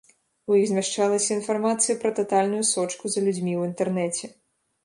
У 0.51 0.55
іх 0.59 0.63
змяшчалася 0.69 1.29
інфармацыя 1.35 1.97
пра 2.05 2.13
татальную 2.21 2.63
сочку 2.73 3.03
за 3.17 3.27
людзьмі 3.29 3.53
ў 3.59 3.73
інтэрнэце. 3.73 4.25